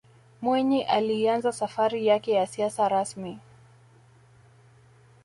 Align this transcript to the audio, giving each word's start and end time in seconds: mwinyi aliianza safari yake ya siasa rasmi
mwinyi 0.41 0.83
aliianza 0.83 1.51
safari 1.51 2.05
yake 2.07 2.31
ya 2.31 2.47
siasa 2.47 2.89
rasmi 2.89 3.39